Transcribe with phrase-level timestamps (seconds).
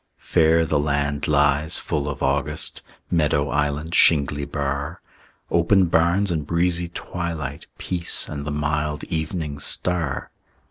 [0.17, 4.99] Fair the land lies, full of August, Meadow island, shingly bar,
[5.51, 10.31] Open barns and breezy twilight, Peace and the mild evening star.